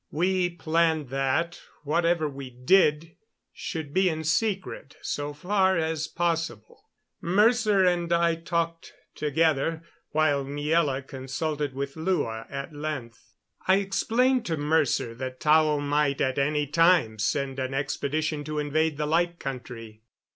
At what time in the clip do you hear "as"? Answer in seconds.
5.77-6.07